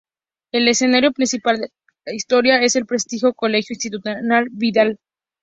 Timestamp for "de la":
1.61-2.15